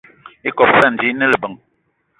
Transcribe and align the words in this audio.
Ikob 0.49 0.69
íssana 0.71 0.99
ji 1.01 1.07
íne 1.11 1.25
lebeng. 1.31 1.57